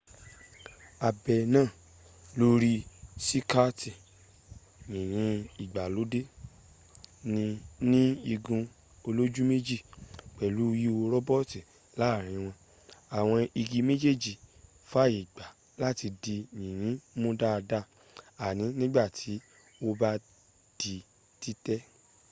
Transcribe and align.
abẹ 1.07 1.35
náà 1.53 1.67
lórí 2.39 2.71
síkààtì 3.25 3.91
yìnyín 4.91 5.35
ìgbàlódẹ́ 5.63 6.29
ní 7.89 8.01
igun 8.33 8.61
olújúmẹ́jì 9.07 9.77
pẹ̀lú 10.37 10.63
ihò 10.85 11.01
róbótó 11.13 11.59
láàrin 11.99 12.39
wọn 12.45 12.55
àwọn 13.17 13.41
igi 13.61 13.79
méjèèjì 13.87 14.33
fàyègbà 14.91 15.45
láti 15.81 16.07
di 16.23 16.35
yìnyín 16.59 16.95
mu 17.21 17.29
dada 17.41 17.79
àní 18.47 18.65
nígbàtí 18.79 19.33
ó 19.87 19.89
bá 19.99 20.09
di 20.79 20.93
títẹ̀ 21.41 21.79